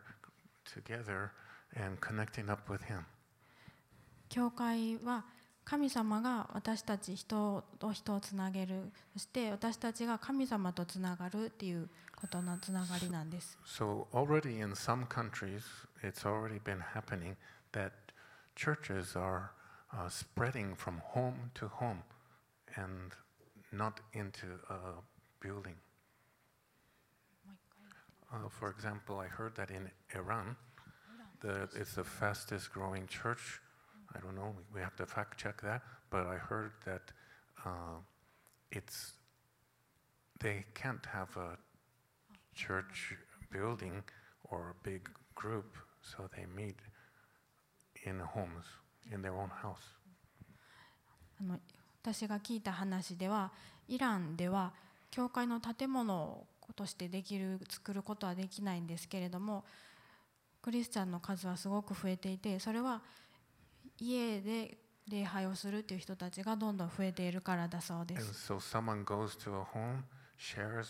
[0.64, 1.30] together
[1.76, 3.05] and connecting up with Him.
[4.28, 5.24] 教会は
[5.64, 11.88] 神様が私たち人と人をつなげるそして私たちが神様とつながるっていう
[12.22, 15.63] ことのつながりなんです So, already in some countries,
[16.01, 17.36] it's already been happening
[17.74, 17.91] that
[18.55, 19.51] churches are
[19.93, 22.03] uh, spreading from home to home
[22.76, 23.13] and
[23.72, 25.01] not into a
[25.39, 25.76] building.
[28.32, 30.55] Uh, for example, I heard that in Iran,
[31.41, 33.61] the, it's the fastest growing church.
[34.15, 37.11] I don't know, we have to fact check that, but I heard that
[37.65, 37.99] uh,
[38.72, 39.13] it's
[40.39, 41.57] they can't have a
[42.55, 43.16] church
[43.50, 44.03] building
[44.44, 45.03] or big
[45.34, 46.76] group, so they meet
[48.05, 48.64] in homes,
[49.12, 49.78] in their own house.
[51.40, 51.59] あの
[52.03, 53.53] 私が聞いた話では
[53.88, 54.72] イランでは
[55.11, 56.44] 教会の建物
[56.74, 59.64] としてできる作ることはできないんですけれども
[60.62, 63.03] クリスチャンの数はすごく増えていてそれは
[63.98, 64.78] 家で
[65.09, 68.53] 礼拝をするという人たちがどんどん増えているからだそうで And す。
[68.53, 70.03] so someone goes to a home,
[70.41, 70.89] shares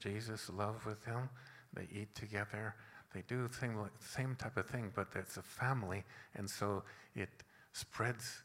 [0.00, 1.28] Jesus' love with them,
[1.74, 2.74] they eat together,
[3.14, 6.04] they do thing like same type of thing, but it's a family,
[6.34, 6.82] and so
[7.14, 7.30] it
[7.72, 8.42] spreads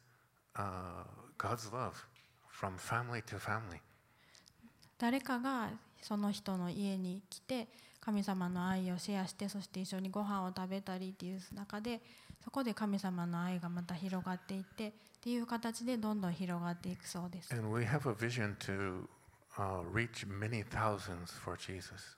[0.56, 1.04] uh,
[1.38, 2.06] God's love
[2.50, 3.82] from family to family.
[5.00, 5.70] 誰かが
[6.02, 7.68] その人の家に来て
[8.00, 12.02] 神様の愛をシェアしてそして一緒にご飯を食べたりっていう中で
[12.44, 17.54] そこで神様の愛がまた広がっていってっていう形でどんどん広がっていくそうです。
[17.54, 19.08] And we have a vision to
[19.58, 22.18] uh, reach many thousands for Jesus.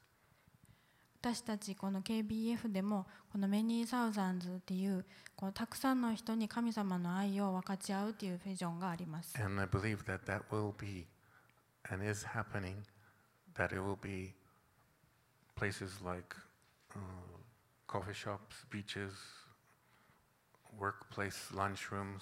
[1.22, 5.06] 私たちこの KBF でもこのメニーサウザンズっていう
[5.36, 9.36] こうたくさんの人に神様の愛を分かち合うっていうビジョンがあります。
[9.42, 11.08] And I believe that that will be
[11.92, 12.78] and is happening,
[13.56, 14.34] that it will be
[15.56, 16.36] places like
[16.96, 17.00] uh,
[17.86, 19.12] coffee shops, beaches,
[20.80, 22.22] workplace lunchrooms,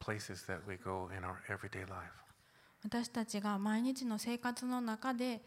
[0.00, 2.10] Places that we go in our everyday life.
[2.82, 5.42] 私たちが毎日の生活の中で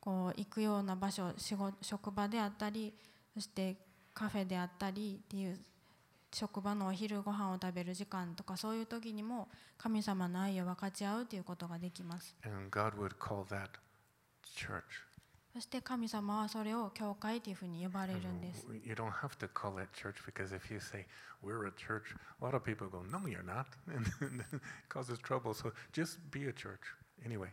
[0.00, 2.94] こう行くような場所仕事職場であったり
[3.34, 3.76] そして
[4.14, 5.58] カフェであったりっていう
[6.32, 13.68] 職場のお昼ご飯を食べる時間とかそういう時にも神様の愛を分かち合うということができます And God would call that
[14.56, 15.07] church.
[15.58, 21.04] そして神様はそれを教会というふうに呼ばれるんです You don't have to call it church because if you say
[21.42, 25.52] we're a church, a lot of people go, "No, you're not," and it causes trouble.
[25.54, 26.78] So just be a church
[27.26, 27.50] anyway.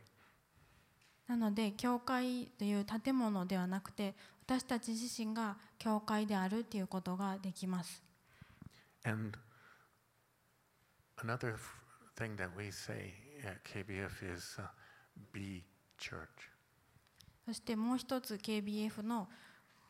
[1.27, 4.13] なので教会という建物ではなくて
[4.45, 8.03] 私たち自身が教会であるということができます
[9.03, 9.35] And
[11.17, 11.55] another
[12.15, 14.67] thing that we say at KBF is uh,
[15.33, 15.63] be
[15.97, 16.54] church.
[17.45, 19.27] そしてもう一つ KBF の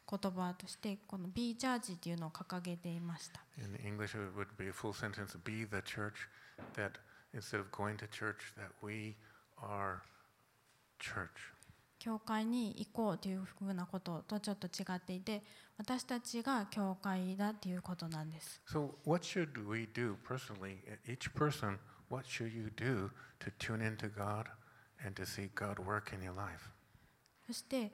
[0.08, 3.42] 言葉としてこの Be Church っていうのを掲げていました。
[3.58, 6.28] In English, it would be a full sentence be the church,
[6.76, 6.92] that
[7.34, 9.16] instead of going to church, that we
[9.58, 10.00] are
[11.00, 11.56] church.
[11.98, 15.42] 教会に行こうというふうなこととちょっと違っていて
[15.78, 20.78] 私たちが教会だっていうことなんです So, what should we do personally?
[21.08, 21.80] Each person,
[22.10, 24.46] what should you do to tune into God
[25.04, 26.75] and to see God work in your life?
[27.48, 27.92] そして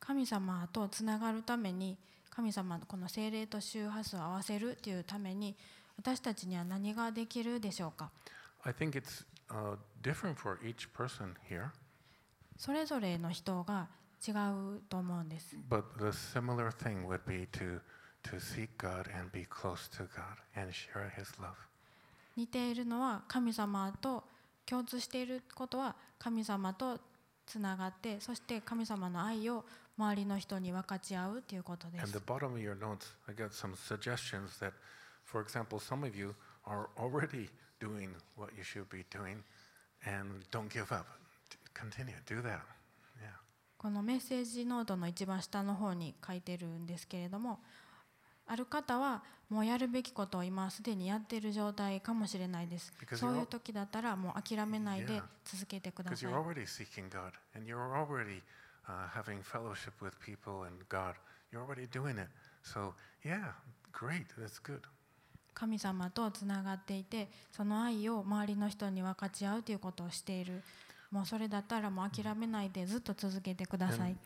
[0.00, 1.96] 神様とつながるために
[2.30, 5.56] 神様のこの精霊と周波数を合わせるというために
[5.96, 8.10] 私たちには何ができるでしょうか
[8.62, 11.70] I think it's uh, different for each person here,
[12.56, 13.88] それぞれの人が
[14.26, 15.56] 違うと思うんです。
[15.68, 17.80] but the similar thing would be to,
[18.24, 21.52] to seek God and be close to God and share His love.
[22.36, 24.24] 似ているのは神様と
[24.66, 26.98] 共通していることは神様と
[27.46, 29.64] つながって、そして神様の愛を
[29.96, 32.12] 周りの人に分かち合うということです。
[43.78, 47.60] このメッセージノートの一番下の方に書いてるんですけれども、
[48.46, 52.92] ある方はもうやるべきことを今すでにやっている状態かもしれないです。
[53.14, 56.16] そういう時だったらもう諦めないで続けてください。
[65.54, 70.62] 神様とつがっていて、その愛を周りの人に分かち合うということをしている。
[71.10, 74.16] もうそれだったらもう諦めないでずっと続けてください。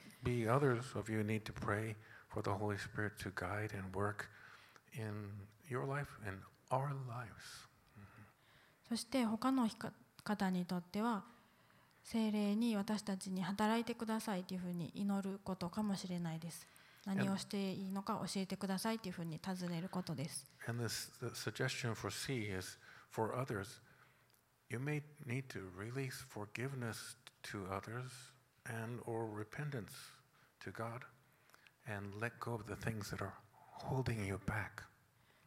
[8.89, 9.69] そして他の
[10.25, 11.25] 方にとっては
[12.05, 16.67] 精霊に私たちに働いてくださいというふうに祈ることかもしれないです。
[17.07, 20.47] 何をしていいのか教えてくださいというふうに尋ねることです。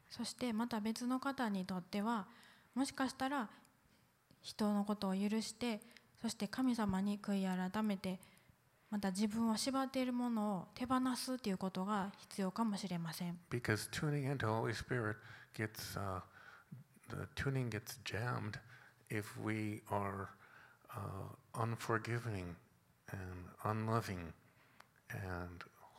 [0.10, 2.28] そしてまた別の方にとっては
[2.76, 3.50] もしかしたら
[4.42, 5.80] 人のことを許して
[6.22, 8.20] そして神様に悔い改めて
[8.90, 13.40] また自分を縛っているものを手放すということが必要かもしれません。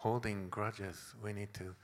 [0.05, 1.17] Holding grudges.
[1.25, 1.75] We need to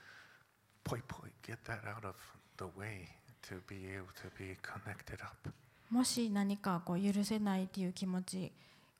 [0.84, 2.14] poi poi, get that out of
[2.58, 3.08] the way
[3.48, 5.50] to be able to be connected up.
[5.90, 8.52] もし何かこう許せないという気持ち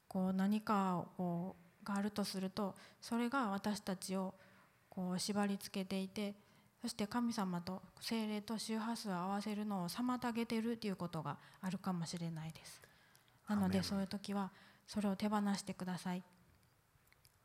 [0.09, 4.35] こう何かをこうがあるとするとそれが私たちを
[4.89, 6.35] こう縛り付けていて
[6.83, 12.83] そして神様と精霊と周波数を合わせるのを妨げているということがあるかもしれないです
[13.49, 14.51] なのでそういう時は
[14.89, 16.25] それを手放してください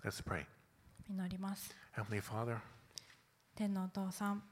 [0.04, 0.55] Let's pray.
[1.10, 2.58] 祈ります Heavenly Father,
[3.56, 4.44] 天のお父さん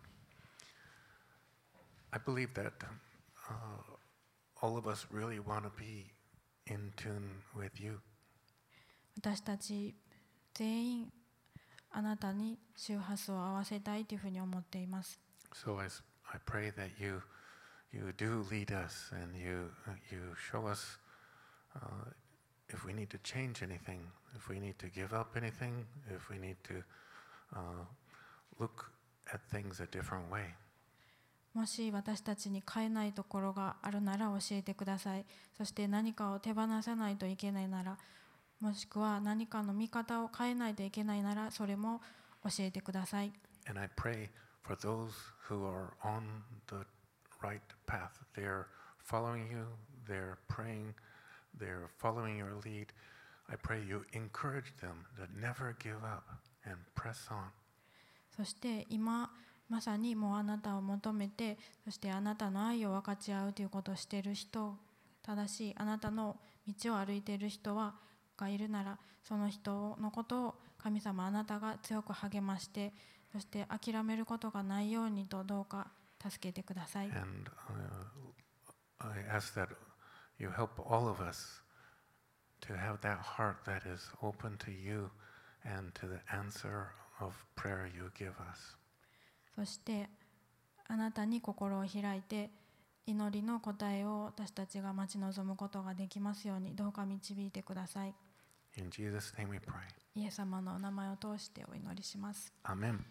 [2.11, 2.71] I believe that
[3.49, 3.53] uh,
[4.61, 6.11] all of us really want to be
[6.67, 7.99] in tune with you.
[9.17, 9.95] 私たち
[10.53, 11.13] 全員
[11.91, 15.19] あなたに周波数を合わせたいというふうに思っています
[15.53, 15.87] So I,
[16.31, 17.21] I pray that you,
[17.91, 20.97] you do lead us and you, uh, you show us
[21.75, 21.79] uh,
[22.68, 24.00] if we need to change anything,
[24.36, 26.82] if we need to give up anything, if we need to
[27.56, 27.84] uh,
[28.58, 28.90] look
[29.32, 30.54] at things a different way.
[31.54, 35.24] もし私たちに変えないところがあるなら教えてください
[35.56, 37.96] そして何かを手放さないといけないなら
[38.60, 42.00] もしくは何かの見方を変えないといけないならそれも
[42.44, 43.32] 教えてください
[43.68, 44.28] And I pray
[44.62, 45.10] for those
[45.48, 46.22] who are on
[46.68, 46.86] the
[47.42, 48.12] right path.
[48.34, 48.66] They're
[48.98, 49.66] following you,
[50.06, 50.94] they're praying,
[51.59, 52.87] They're following your lead.
[53.49, 56.23] I pray you encourage them to never give up
[56.65, 57.51] and press on.
[58.35, 59.29] そして今
[59.69, 64.75] まさにもうあなたを求めてそしてあなたの愛を分かち合うということをしている人
[65.21, 66.37] 正しいあなたの
[66.67, 67.93] 道を歩いている人は
[68.37, 72.91] がいるならその人のことを神様あなたが強く励まして
[73.31, 75.87] そして諦めることがないようにとどうか
[76.21, 77.49] 助けてください And
[78.99, 79.69] uh, I ask that
[80.39, 81.61] you help all of us
[82.61, 85.09] to have that heart that is open to you
[85.63, 88.77] and to the answer of prayer you give us.
[89.55, 90.09] そして
[90.87, 92.49] あなたに心を開いて
[93.05, 98.13] 祈りの答えを私たちが待ち望むことができますようにどうか導いてください
[98.77, 99.73] In Jesus' name we pray.
[100.15, 102.51] イエス様のお名前を通してお祈りします。
[102.63, 103.05] アーメン